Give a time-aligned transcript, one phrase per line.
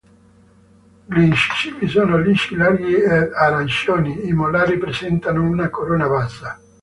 [1.05, 6.59] Gli incisivi sono lisci, larghi ed arancioni, i molari presentano una corona bassa.